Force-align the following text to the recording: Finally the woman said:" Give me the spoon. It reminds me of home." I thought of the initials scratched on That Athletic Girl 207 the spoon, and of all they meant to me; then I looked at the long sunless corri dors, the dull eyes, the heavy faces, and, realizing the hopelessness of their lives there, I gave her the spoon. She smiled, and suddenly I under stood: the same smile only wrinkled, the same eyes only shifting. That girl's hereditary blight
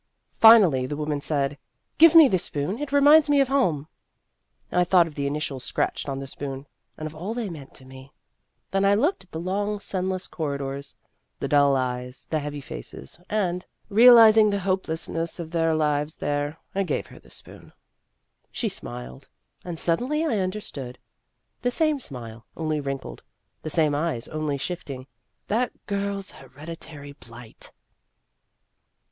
Finally 0.39 0.87
the 0.87 0.97
woman 0.97 1.21
said:" 1.21 1.59
Give 1.99 2.15
me 2.15 2.27
the 2.27 2.39
spoon. 2.39 2.79
It 2.79 2.91
reminds 2.91 3.29
me 3.29 3.39
of 3.39 3.49
home." 3.49 3.87
I 4.71 4.83
thought 4.83 5.05
of 5.05 5.13
the 5.13 5.27
initials 5.27 5.63
scratched 5.63 6.09
on 6.09 6.17
That 6.17 6.23
Athletic 6.33 6.39
Girl 6.39 6.65
207 6.97 7.05
the 7.05 7.05
spoon, 7.05 7.05
and 7.05 7.05
of 7.05 7.15
all 7.15 7.33
they 7.35 7.49
meant 7.59 7.75
to 7.75 7.85
me; 7.85 8.11
then 8.71 8.83
I 8.83 8.95
looked 8.95 9.25
at 9.25 9.29
the 9.31 9.39
long 9.39 9.79
sunless 9.79 10.27
corri 10.27 10.57
dors, 10.57 10.95
the 11.39 11.47
dull 11.47 11.75
eyes, 11.75 12.25
the 12.31 12.39
heavy 12.39 12.61
faces, 12.61 13.19
and, 13.29 13.63
realizing 13.89 14.49
the 14.49 14.57
hopelessness 14.61 15.39
of 15.39 15.51
their 15.51 15.75
lives 15.75 16.15
there, 16.15 16.57
I 16.73 16.81
gave 16.81 17.05
her 17.05 17.19
the 17.19 17.29
spoon. 17.29 17.71
She 18.51 18.69
smiled, 18.69 19.29
and 19.63 19.77
suddenly 19.77 20.25
I 20.25 20.41
under 20.41 20.61
stood: 20.61 20.97
the 21.61 21.69
same 21.69 21.99
smile 21.99 22.47
only 22.57 22.79
wrinkled, 22.79 23.21
the 23.61 23.69
same 23.69 23.93
eyes 23.93 24.27
only 24.29 24.57
shifting. 24.57 25.05
That 25.47 25.73
girl's 25.85 26.31
hereditary 26.31 27.11
blight 27.11 27.71